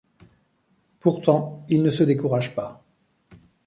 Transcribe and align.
Pourtant 0.99 1.63
il 1.69 1.83
ne 1.83 1.91
se 1.91 2.01
décourage 2.03 2.55
pas. 2.55 2.83